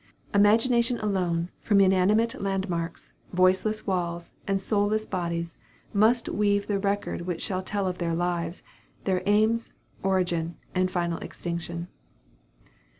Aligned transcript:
Imagination 0.33 0.97
alone, 0.99 1.51
from 1.59 1.79
inanimate 1.79 2.41
landmarks, 2.41 3.13
voiceless 3.33 3.85
walls, 3.85 4.31
and 4.47 4.59
soulless 4.59 5.05
bodies, 5.05 5.59
must 5.93 6.27
weave 6.27 6.65
the 6.65 6.79
record 6.79 7.21
which 7.27 7.43
shall 7.43 7.61
tell 7.61 7.85
of 7.85 7.99
their 7.99 8.15
lives, 8.15 8.63
their 9.03 9.21
aims, 9.27 9.75
origin, 10.01 10.57
and 10.73 10.89
final 10.89 11.19
extinction. 11.19 11.87